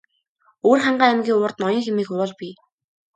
Өвөрхангай 0.65 1.09
аймгийн 1.09 1.41
урд 1.43 1.57
Ноён 1.61 1.83
хэмээх 1.85 2.09
уул 2.13 2.31
бий. 2.39 2.53